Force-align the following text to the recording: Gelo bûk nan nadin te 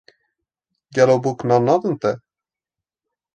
Gelo 0.95 1.15
bûk 1.23 1.39
nan 1.47 1.61
nadin 1.67 1.95
te 2.01 2.11